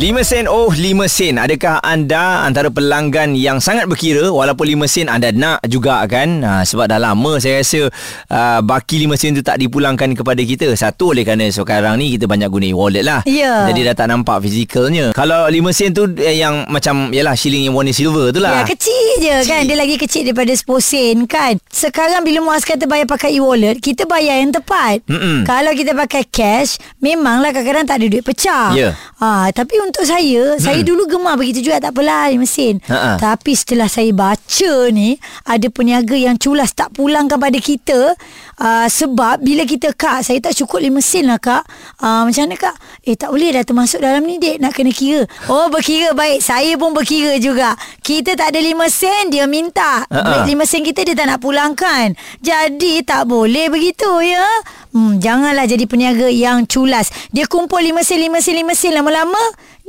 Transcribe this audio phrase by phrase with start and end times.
[0.00, 0.80] 5 sen oh 5
[1.12, 1.36] sen.
[1.36, 6.40] Adakah anda antara pelanggan yang sangat berkira Walaupun 5 sen anda nak juga kan?
[6.40, 7.84] Ha, Sebab dah lama saya rasa
[8.32, 10.72] uh, Baki 5 sen tu tak dipulangkan kepada kita.
[10.72, 13.20] Satu oleh kerana sekarang ni kita banyak guna e-wallet lah.
[13.28, 13.68] Ya.
[13.68, 15.12] Jadi dah tak nampak fizikalnya.
[15.12, 18.64] Kalau 5 sen tu eh, yang macam Yalah shilling yang warna silver tu lah.
[18.64, 19.68] Ya kecil je kan?
[19.68, 21.60] Dia lagi kecil daripada 10 sen kan?
[21.68, 25.04] Sekarang bila Muaz kata bayar pakai e-wallet Kita bayar yang tepat.
[25.12, 25.44] Mm-mm.
[25.44, 28.72] Kalau kita pakai cash Memanglah kadang-kadang tak ada duit pecah.
[28.72, 28.96] Ya.
[29.20, 32.78] ha, Tapi untuk saya Saya dulu gemar begitu juga Tak apalah di mesin.
[32.86, 33.18] Ha-ha.
[33.18, 38.14] Tapi setelah saya baca ni Ada peniaga yang culas Tak pulangkan pada kita
[38.62, 41.66] uh, Sebab bila kita kak Saya tak cukup 5 sen lah kak.
[41.98, 42.76] Uh, Macam mana kak?
[43.02, 44.62] Eh tak boleh dah termasuk dalam ni dek.
[44.62, 45.26] Nak kena kira.
[45.50, 46.14] Oh berkira.
[46.14, 47.74] Baik Saya pun berkira juga.
[48.00, 50.06] Kita tak ada 5 sen Dia minta.
[50.06, 50.46] Ha-ha.
[50.46, 52.14] Duit 5 sen kita Dia tak nak pulangkan.
[52.38, 54.46] Jadi tak boleh begitu ya.
[54.94, 57.10] Hmm, Janganlah jadi peniaga yang culas.
[57.34, 59.40] Dia kumpul 5 sen 5 sen 5 sen Lama-lama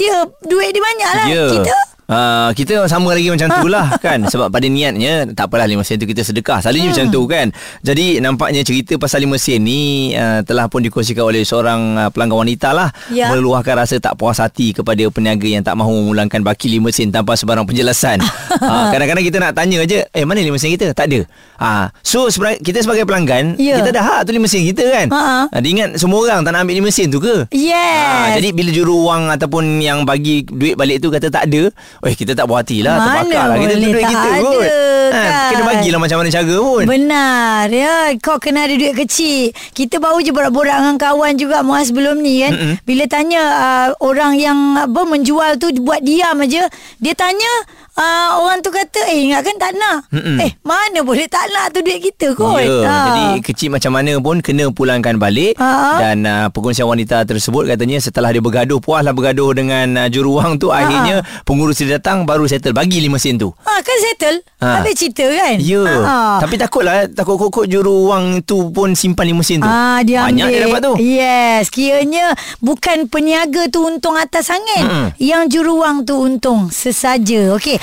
[0.01, 1.45] Dia duit dia banyak lah Ya.
[1.53, 1.75] Kita
[2.11, 5.95] Uh, kita sama lagi macam tu lah kan Sebab pada niatnya Tak apalah 5 sen
[5.95, 6.93] tu kita sedekah Selalunya hmm.
[6.93, 7.47] macam tu kan
[7.79, 9.81] Jadi nampaknya cerita pasal 5 sen ni
[10.11, 13.31] uh, Telah pun dikongsikan oleh seorang uh, pelanggan wanita lah Ya.
[13.31, 17.33] Meluahkan rasa tak puas hati Kepada peniaga yang tak mahu memulangkan baki 5 sen Tanpa
[17.33, 18.19] sebarang penjelasan
[18.59, 20.91] uh, Kadang-kadang kita nak tanya je Eh mana 5 sen kita?
[20.91, 21.23] Tak ada
[21.57, 23.79] uh, So sebera- kita sebagai pelanggan Ya.
[23.79, 25.47] Kita dah hak tu 5 sen kita kan Ha-ha.
[25.47, 27.47] uh, Dia ingat semua orang tak nak ambil 5 sen tu ke?
[27.51, 31.71] Yes Ah, jadi bila juru wang ataupun yang bagi duit balik tu kata tak ada,
[32.01, 33.57] eh kita tak puas hati lah, Mana terbakar lah.
[33.61, 34.69] Kita boleh duit kita ada, kot.
[35.13, 35.49] Kan?
[35.49, 36.83] kena bagilah macam mana cara pun.
[36.83, 41.87] Benar ya Kau kena ada duit kecil Kita baru je borak-borak dengan kawan juga Muaz
[41.87, 42.73] sebelum ni kan Mm-mm.
[42.81, 46.65] Bila tanya uh, Orang yang apa, menjual tu Buat diam aja
[46.97, 47.51] Dia tanya
[47.93, 50.37] uh, Orang tu kata Eh ingatkan tak nak Mm-mm.
[50.39, 53.05] Eh mana boleh tak nak tu duit kita kot Ya, Ah.
[53.07, 55.99] jadi kecil macam mana pun kena pulangkan balik Ha.
[55.99, 60.55] dan uh, pengurusan wanita tersebut katanya setelah dia bergaduh puaslah bergaduh dengan uh, juru wang
[60.55, 63.49] tu akhirnya pengurus dia datang baru settle bagi 5 sen tu.
[63.59, 64.77] ha, Kan settle Ha.
[64.77, 65.81] Habis cerita kan Ya.
[65.81, 66.17] Ha.
[66.39, 69.65] Tapi takutlah takut kokok juru wang tu pun simpan 5 sen tu.
[69.65, 70.53] Ah, dia Banyak ambil.
[70.53, 70.93] dia dapat tu.
[70.97, 72.25] Yes, kiranya
[72.59, 74.83] bukan peniaga tu untung atas angin.
[74.83, 75.07] Mm-mm.
[75.17, 77.57] Yang juruang tu untung sesaja.
[77.57, 77.81] Okey.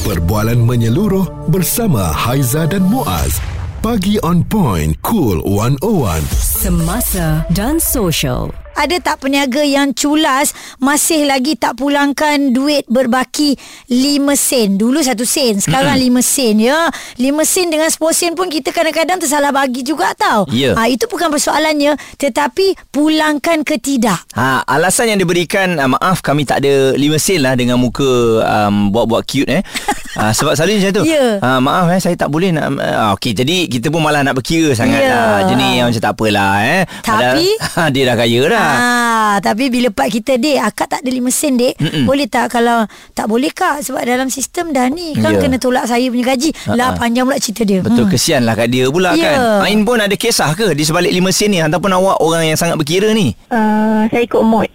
[0.00, 3.36] Perbualan menyeluruh bersama Haiza dan Muaz.
[3.80, 4.96] Pagi on point.
[5.00, 6.24] Cool 101.
[6.32, 8.52] Semasa dan social.
[8.80, 13.52] Ada tak peniaga yang culas masih lagi tak pulangkan duit berbaki
[13.92, 14.80] 5 sen.
[14.80, 16.88] Dulu 1 sen, sekarang 5 sen ya.
[17.20, 20.48] 5 sen dengan 10 sen pun kita kadang-kadang tersalah bagi juga tau.
[20.48, 20.72] Ya.
[20.80, 24.24] Ha, itu bukan persoalannya tetapi pulangkan ke tidak.
[24.32, 28.08] Ha, alasan yang diberikan uh, maaf kami tak ada 5 sen lah dengan muka
[28.40, 29.62] um, buat-buat cute eh.
[30.12, 31.02] Uh, sebab selalu macam tu.
[31.04, 31.38] Ya.
[31.38, 34.72] Uh, maaf eh saya tak boleh nak uh, okey jadi kita pun malah nak berkira
[34.72, 35.10] sangat Ya.
[35.10, 35.36] lah.
[35.46, 36.82] Jenis yang macam tak apalah eh.
[37.00, 38.70] Tapi- Padahal, dia dah kaya dah.
[38.72, 41.74] Ah, tapi bila part kita dek, akak tak ada 5 sen dek.
[41.76, 42.04] Mm-mm.
[42.04, 42.82] Boleh tak kalau
[43.12, 45.38] tak boleh kak sebab dalam sistem dah ni kan Ya.
[45.38, 46.50] kena tolak saya punya gaji.
[46.56, 46.74] Ha-ha.
[46.74, 47.78] Lah panjang pula cerita dia.
[47.78, 49.30] Betul kesian lah kat dia pula Ya.
[49.30, 49.36] kan.
[49.62, 52.74] Ain pun ada kisah ke di sebalik 5 sen ni ataupun awak orang yang sangat
[52.74, 53.30] berkira ni?
[53.46, 54.66] Uh, saya ikut mood.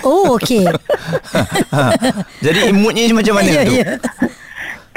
[0.00, 0.64] Oh okey.
[1.68, 1.92] ha.
[2.44, 3.74] Jadi moodnya macam mana Ya, tu?
[3.74, 3.86] ya.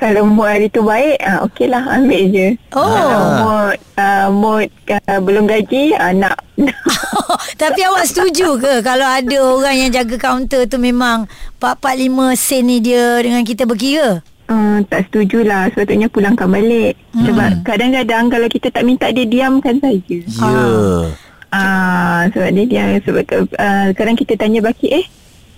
[0.03, 2.59] Kalau mood hari tu baik, uh, okey lah ambil je.
[2.75, 2.83] Oh.
[2.83, 6.43] Kalau mood, uh, mood uh, belum gaji, uh, nak.
[7.63, 11.23] tapi awak setuju ke kalau ada orang yang jaga kaunter tu memang
[11.63, 14.19] 4-5 sen ni dia dengan kita berkira?
[14.51, 17.31] Uh, tak setuju lah Sepatutnya pulangkan balik hmm.
[17.31, 21.07] Sebab kadang-kadang Kalau kita tak minta dia Diamkan saja Ya.
[21.53, 25.05] Ah, sebab dia dia sebab uh, kadang kita tanya baki eh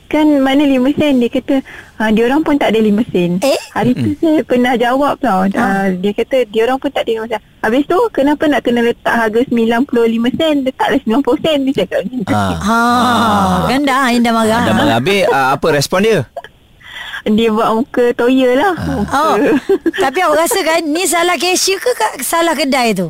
[0.06, 1.56] kan mana 5 sen dia kata
[2.00, 3.32] uh, dia orang pun tak ada 5 sen.
[3.42, 3.60] Eh?
[3.74, 5.50] Hari tu saya pernah jawab tau.
[5.50, 7.42] Uh, dia kata dia orang pun tak ada 5 sen.
[7.66, 12.20] Habis tu kenapa nak kena letak harga 95 sen letaklah 90 sen dia cakap macam
[12.22, 12.34] tu.
[12.34, 12.44] Ha.
[12.66, 12.80] Ha,
[13.70, 14.62] kan dah Ain dah marah.
[14.64, 16.20] Dah marah habis uh, apa respon dia?
[17.26, 18.74] Dia buat muka toya lah.
[18.78, 19.18] Muka.
[19.18, 19.36] Oh,
[19.98, 21.90] tapi awak rasa kan ni salah cashier ke
[22.22, 23.10] salah kedai tu?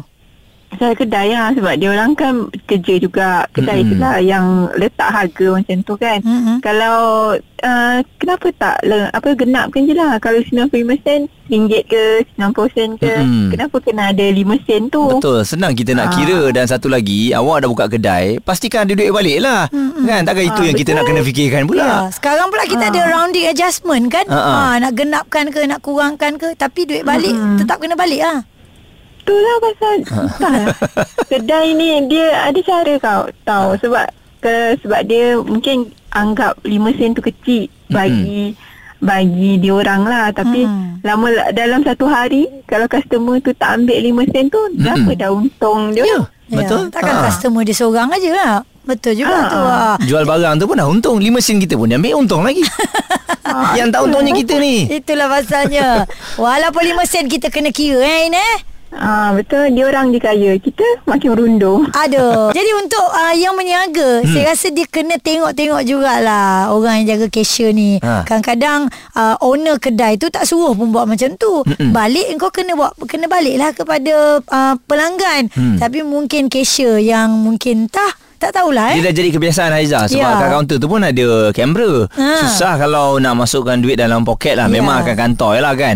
[0.75, 2.33] Saya kedai lah sebab dia orang kan
[2.65, 3.99] kerja juga kedai mm-hmm.
[3.99, 6.19] lah yang letak harga macam tu kan.
[6.19, 6.59] Mm-mm.
[6.59, 6.97] Kalau
[7.37, 10.69] uh, kenapa tak le, apa genapkan je lah kalau 95
[11.01, 12.03] sen ringgit ke
[12.35, 13.49] 90 sen ke Mm-mm.
[13.49, 15.03] kenapa kena ada 5 sen tu?
[15.07, 16.11] Betul Senang kita nak Ah.
[16.11, 19.69] kira Dan satu lagi Awak dah buka kedai Pastikan ada duit balik lah
[20.01, 23.01] Kan Takkan itu Ah, yang kita nak kena fikirkan Ya, pula sekarang pula kita ada
[23.07, 24.25] rounding adjustment kan?
[24.25, 24.53] Ha, ha.
[24.55, 28.39] Ha, nak genapkan ke nak kurangkan ke tapi duit balik tetap kena balik ah.
[28.41, 28.54] Betul
[29.27, 30.67] lah pasal entahlah.
[31.25, 34.05] kedai ni dia ada cara kau tahu sebab
[34.37, 35.77] ke, sebab dia mungkin
[36.11, 38.53] anggap 5 sen tu kecil bagi
[38.97, 40.97] bagi diorang lah tapi Hmm.
[41.01, 45.91] lama dalam satu hari kalau customer tu tak ambil 5 sen tu berapa dah untung
[45.91, 46.81] dia Ya, Ya, betul.
[46.89, 47.23] Takkan Ha.
[47.25, 48.53] customer dia seorang aja lah.
[48.83, 49.49] Betul juga Ha.
[49.49, 49.57] tu.
[49.57, 49.77] Ha.
[49.99, 52.61] Jual barang tu pun dah untung 5 sen kita pun dia ambil untung lagi
[53.73, 56.05] Yang tak untungnya kita ni Itulah pasalnya.
[56.37, 58.45] Walaupun 5 sen kita kena kira eh Ina.
[58.95, 62.49] Ah betul dia orang dia kaya kita makin merundung Aduh.
[62.57, 64.31] Jadi untuk uh, yang meniaga, hmm.
[64.31, 67.99] saya rasa dia kena tengok-tengok jugalah orang yang jaga cashier ni.
[67.99, 68.23] Ha.
[68.23, 71.61] Kadang-kadang uh, owner kedai tu tak suruh pun buat macam tu.
[71.63, 71.91] Mm-mm.
[71.91, 75.51] Balik kau kena buat kena baliklah kepada uh, pelanggan.
[75.51, 75.75] Hmm.
[75.75, 78.99] Tapi mungkin cashier yang mungkin tah tak tahulah eh.
[78.99, 80.35] Dia dah jadi kebiasaan Haiza Sebab Ya.
[80.37, 81.25] kat kaunter tu pun ada
[81.55, 82.43] kamera Ha.
[82.43, 84.75] Susah kalau nak masukkan duit dalam poket lah Ya.
[84.75, 85.95] Memang akan kantoi lah kan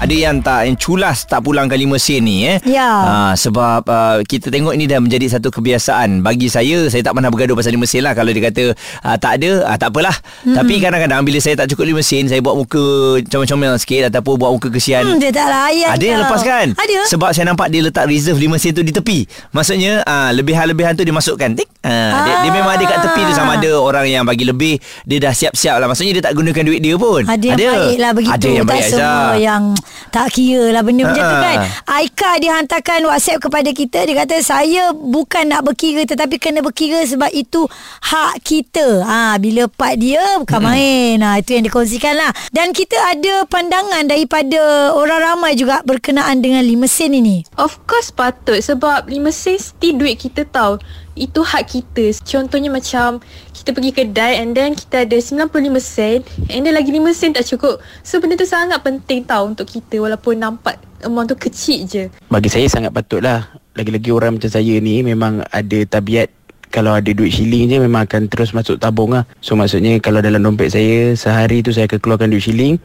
[0.00, 2.56] Ada yang tak Yang culas tak pulangkan 5 sen ni eh?
[2.64, 2.88] Ya.
[2.88, 6.24] ha, Sebab uh, Kita tengok ini dah menjadi satu kebiasaan.
[6.24, 8.16] Bagi saya Saya tak pernah bergaduh pasal 5 sen lah.
[8.16, 10.16] Kalau dia kata uh, Tak ada uh, Tak apalah.
[10.48, 10.56] Hmm.
[10.56, 12.80] Tapi kadang-kadang Bila saya tak cukup 5 sen Saya buat muka
[13.28, 15.04] Comel-comel sikit Ataupun buat muka kesian.
[15.04, 16.66] Hmm, dia tak layan Ada yang lepaskan.
[16.80, 16.98] Ada.
[17.12, 19.28] Sebab saya nampak Dia letak reserve 5 sen tu di tepi.
[19.52, 21.52] Maksudnya uh, Lebihan-lebihan tu dia masukkan.
[21.52, 21.68] Tik.
[21.84, 23.32] Uh, dia, dia memang ada kat tepi tu.
[23.36, 25.86] Sama ada orang yang bagi lebih Dia dah siap-siap lah.
[25.92, 27.28] Maksudnya dia tak gunakan duit dia pun.
[27.28, 29.62] Ada yang baik lah begitu Ada yang Tak baik semua yang
[30.10, 31.44] Tak kira lah benda macam tu Ha.
[31.44, 31.58] kan.
[31.86, 34.02] Aika dia hantarkan whatsapp kepada kita.
[34.02, 37.64] Dia kata saya bukan nak berkira Tetapi kena berkira sebab itu
[38.02, 39.02] hak kita.
[39.02, 41.16] Ha, Bila part dia bukan main.
[41.18, 42.30] Ha, Itu yang dikongsikan lah.
[42.50, 44.60] Dan kita ada pandangan daripada
[44.92, 47.42] orang ramai juga Berkenaan dengan 5 sen ini.
[47.54, 50.76] Of course patut sebab 5 sen still duit kita tahu.
[51.20, 52.16] Itu hak kita.
[52.24, 53.20] Contohnya macam
[53.52, 57.44] kita pergi kedai and then kita ada 95 sen and then lagi 5 sen tak
[57.44, 57.84] cukup.
[58.00, 62.08] So benda tu sangat penting tahu untuk kita walaupun nampak amount tu kecil je.
[62.32, 66.30] Bagi saya sangat patut lah Lagi-lagi orang macam saya ni Memang ada tabiat
[66.70, 70.42] Kalau ada duit shilling je Memang akan terus masuk tabung lah So maksudnya Kalau dalam
[70.44, 72.76] dompet saya Sehari tu saya akan keluarkan duit shilling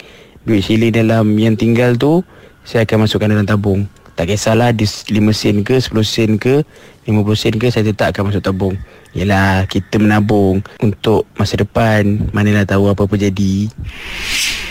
[0.48, 2.26] Duit shilling dalam yang tinggal tu
[2.66, 3.86] Saya akan masukkan dalam tabung
[4.18, 6.66] Tak kisahlah Dia 5 sen ke 10 sen ke
[7.06, 8.76] 50 sen ke Saya tetap akan masuk tabung
[9.14, 13.70] Yelah Kita menabung Untuk masa depan Manalah tahu apa-apa jadi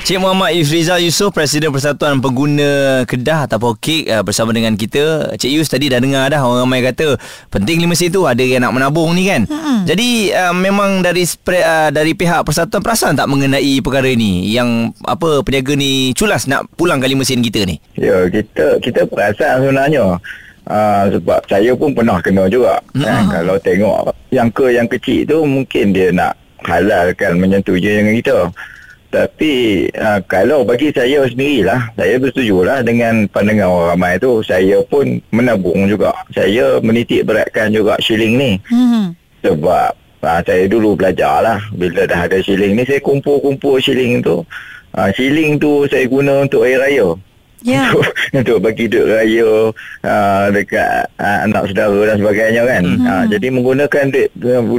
[0.05, 5.33] Cik Muhammad Ifrizal Yusof Presiden Persatuan Pengguna Kedah ataupun kek uh, bersama dengan kita.
[5.41, 7.17] Cik Yus tadi dah dengar dah orang ramai kata
[7.49, 9.49] penting 5 sen tu ada yang nak menabung ni kan.
[9.49, 9.89] Hmm.
[9.89, 15.41] Jadi uh, memang dari uh, dari pihak persatuan perasan tak mengenai perkara ni yang apa
[15.41, 17.81] peniaga ni culas nak pulangkan 5 sen kita ni.
[17.97, 20.21] Ya, kita kita perasan sebenarnya.
[20.65, 22.81] Uh, sebab saya pun pernah kena juga.
[22.97, 23.05] Hmm.
[23.05, 23.97] Kan, kalau tengok
[24.33, 28.39] yang ke yang kecil tu mungkin dia nak halalkan menyetujui dengan kita.
[29.15, 34.43] Tapi uh, kalau bagi saya sendirilah, saya bersetujulah dengan pandangan orang ramai tu.
[34.43, 36.11] Saya pun menabung juga.
[36.35, 38.53] Saya menitik beratkan juga shilling ni.
[38.73, 39.15] hmm.
[39.45, 39.91] Sebab
[40.25, 41.61] uh, saya dulu belajar lah.
[41.77, 44.43] Bila dah ada shilling ni, saya kumpul-kumpul shilling tu.
[44.97, 47.15] Uh, shilling tu saya guna untuk air raya.
[47.65, 49.73] Ya Untuk, untuk bagi duit raya
[50.05, 52.85] uh, dekat uh, anak saudara dan sebagainya kan.
[52.85, 53.09] Hmm.
[53.09, 54.29] Uh, jadi menggunakan duit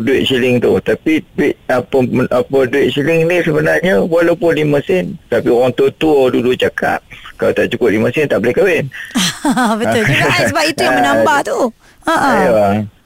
[0.06, 0.78] duit shilling tu.
[0.86, 1.98] Tapi duit apa
[2.30, 7.02] apa duit shilling ni sebenarnya walaupun 5 sen tapi orang tua-tua dulu cakap
[7.42, 8.86] kalau tak cukup 5 sen tak boleh kahwin.
[9.82, 11.60] Betul juga kan Sebab itu yang menambah tu
[12.06, 12.16] ha.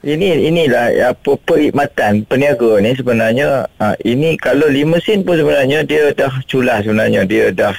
[0.00, 6.12] Ini inilah apa perkhidmatan peniaga ni sebenarnya uh, ini kalau 5 sen pun sebenarnya dia
[6.12, 7.72] dah culas sebenarnya dia dah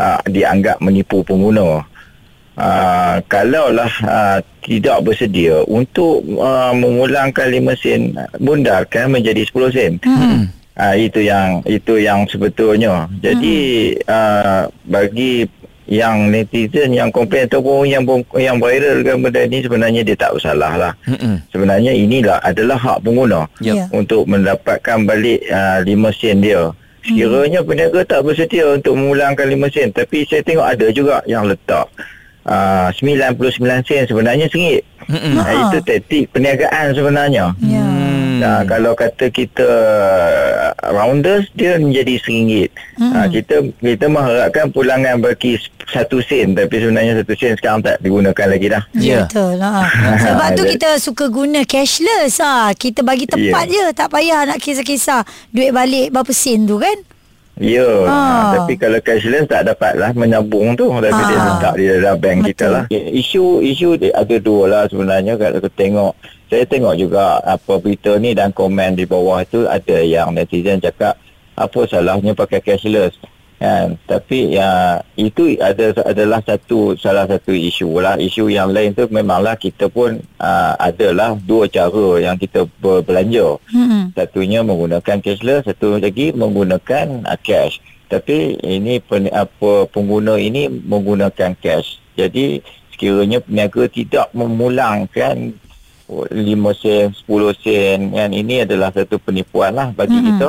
[0.00, 1.84] uh, dianggap menipu pengguna.
[2.60, 9.92] Uh, kalaulah uh, tidak bersedia untuk uh, mengulangkan 5 sen bundarkan menjadi 10 sen.
[10.04, 10.48] Hmm.
[10.76, 13.08] Uh, itu yang itu yang sebetulnya.
[13.20, 13.56] Jadi
[13.96, 14.08] hmm.
[14.08, 15.48] uh, bagi
[15.90, 18.06] yang netizen yang komplain ataupun yang
[18.38, 20.92] yang viralkan benda ni sebenarnya dia tak bersalah lah.
[21.02, 21.42] Mm-mm.
[21.50, 23.74] Sebenarnya inilah adalah hak pengguna Yep.
[23.74, 23.84] Ya.
[23.90, 26.70] untuk mendapatkan balik uh, 5 sen dia.
[27.00, 31.88] Sekiranya peniaga tak bersedia untuk mengulangkan 5 sen tapi saya tengok ada juga yang letak
[32.44, 33.56] uh, 99
[33.88, 34.84] sen sebenarnya RM1.
[35.08, 35.34] Mm-mm.
[35.40, 37.56] Uh, itu taktik perniagaan sebenarnya.
[38.40, 42.70] Ya Nah, kalau kata kita uh, rounders dia menjadi RM1.
[42.96, 43.12] Hmm.
[43.12, 48.46] Uh, kita kita mengharapkan pulangan bagi satu sen tapi sebenarnya satu sen sekarang tak digunakan
[48.48, 48.82] lagi dah.
[48.96, 49.28] Ya.
[49.28, 49.84] Betul lah.
[50.24, 52.72] Sebab tu kita suka guna cashless ah.
[52.72, 53.68] Kita bagi tempat Ya.
[53.68, 56.96] je, tak payah nak kisah-kisah duit balik berapa sen tu kan?
[57.60, 58.08] Ya, Ah.
[58.08, 58.52] ha.
[58.56, 61.44] tapi kalau cashless tak dapatlah menabung tu tapi dia Ah.
[61.46, 62.48] letak di dalam bank Betul.
[62.48, 62.84] kita lah.
[62.90, 66.12] Isu isu dia ada dua lah sebenarnya kalau kita tengok
[66.48, 71.20] saya tengok juga apa berita ni dan komen di bawah tu ada yang netizen cakap
[71.54, 73.12] apa salahnya pakai cashless.
[73.60, 74.00] Kan?
[74.08, 78.16] Tapi ya itu ada adalah satu salah satu isu lah.
[78.16, 83.60] Isu yang lain tu memanglah kita pun uh, adalah dua cara yang kita berbelanja.
[83.68, 84.16] Hmm.
[84.16, 87.84] Satunya menggunakan cashless, satu lagi menggunakan uh, cash.
[88.08, 92.00] Tapi ini pen, apa pengguna ini menggunakan cash.
[92.16, 92.64] Jadi
[92.96, 95.52] sekiranya peniaga tidak memulangkan
[96.10, 96.32] 5
[96.80, 100.26] sen, 10 sen yang ini adalah satu penipuan lah bagi Mm-mm.
[100.26, 100.48] kita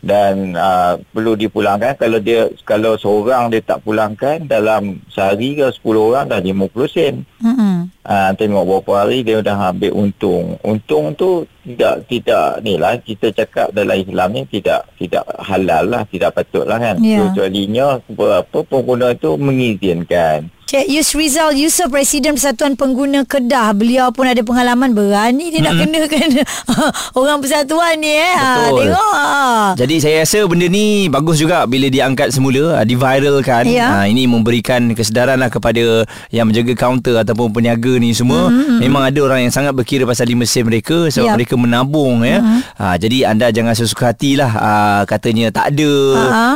[0.00, 5.84] dan uh, perlu dipulangkan kalau dia kalau seorang dia tak pulangkan dalam sehari ke 10
[5.96, 7.14] orang dah 50 sen.
[7.40, 7.88] Hmm.
[8.04, 10.56] uh, tengok berapa hari dia dah ambil untung.
[10.64, 12.96] Untung tu tidak tidak ni lah.
[12.96, 16.96] Kita cakap dalam Islam ni tidak tidak halal lah tidak patut lah kan.
[17.04, 17.28] Ya.
[17.28, 24.22] kecualinya apa pengguna tu mengizinkan Cik Yus Rizal Yusof Presiden Persatuan Pengguna Kedah Beliau pun
[24.22, 26.46] ada pengalaman Berani dia nak kena-kena
[27.18, 28.86] Orang persatuan ni eh ha, Betul.
[28.86, 29.30] Tengok ha.
[29.74, 33.64] Jadi saya rasa benda ni bagus juga bila diangkat semula, ah, diviralkan.
[33.68, 34.02] Ya.
[34.02, 38.50] Ah, ini memberikan kesedaran lah kepada yang menjaga kaunter ataupun peniaga ni semua.
[38.50, 38.78] Mm-hmm.
[38.82, 41.36] Memang ada orang yang sangat berkira pasal lima sen mereka sebab Yap.
[41.38, 42.42] mereka menabung ya.
[42.42, 42.60] Mm-hmm.
[42.80, 45.92] Ah, jadi anda jangan sesuka hatilah ah, katanya tak ada.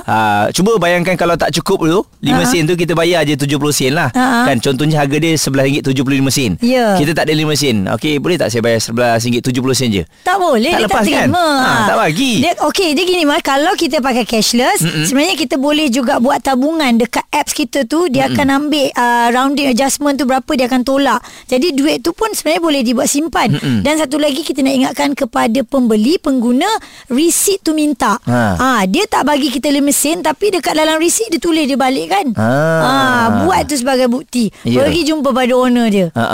[0.04, 2.44] Ah, cuba bayangkan kalau tak cukup tu 5 Ha-ha.
[2.48, 4.03] sen tu kita bayar je 70 sen lah.
[4.06, 4.40] Ha-ha.
[4.44, 5.92] Kan contohnya harga dia RM11.75
[6.28, 6.52] sen.
[6.60, 6.94] Ya.
[6.94, 7.76] Kita tak ada 5 sen.
[7.90, 9.42] Okey, boleh tak saya bayar RM11.70
[9.72, 10.02] sen je?
[10.20, 11.28] Tak boleh Tak Dia lepas tak kan?
[11.28, 12.32] terima Ha, tak bagi.
[12.40, 15.04] dia, Okey dia gini Mal Kalau kita pakai cashless Mm-mm.
[15.04, 18.34] Sebenarnya kita boleh juga Buat tabungan Dekat apps kita tu Dia Mm-mm.
[18.34, 22.62] akan ambil uh, Rounding adjustment tu Berapa dia akan tolak Jadi duit tu pun Sebenarnya
[22.62, 23.80] boleh dibuat simpan Mm-mm.
[23.80, 26.68] Dan satu lagi Kita nak ingatkan Kepada pembeli Pengguna
[27.08, 28.42] Receipt tu minta Ha.
[28.54, 32.08] ha, Dia tak bagi kita 5 sen Tapi dekat dalam receipt Dia tulis dia balik
[32.08, 33.44] kan Ah.
[33.44, 34.82] Buat tu sebagai bukti Ya.
[34.82, 36.24] Pergi jumpa pada owner dia Ha.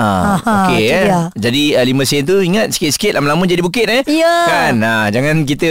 [0.41, 1.05] Ha, Okey eh.
[1.05, 1.21] dia.
[1.37, 4.03] Jadi uh, 5 sen tu ingat sikit-sikit lama-lama jadi bukit eh.
[4.09, 4.35] Ya.
[4.49, 4.81] Kan?
[4.81, 5.69] Ha jangan kita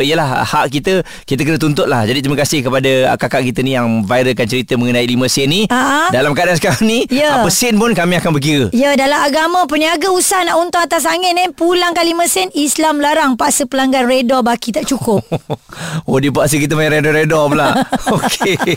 [0.00, 0.92] iyalah hak kita
[1.24, 2.06] kita kena tuntut lah.
[2.06, 5.60] Jadi terima kasih kepada uh, kakak kita ni yang viralkan cerita mengenai 5 sen ni.
[5.66, 6.12] Ha.
[6.14, 7.42] Dalam keadaan sekarang ni Ya.
[7.42, 8.66] apa sen pun kami akan berkira.
[8.70, 13.34] Ya dalam agama peniaga usaha nak untung atas angin eh pulang kali mesin Islam larang
[13.34, 15.24] paksa pelanggan reda baki tak cukup.
[16.08, 17.68] oh dia paksa kita main reda-reda pula.
[18.20, 18.76] Okey.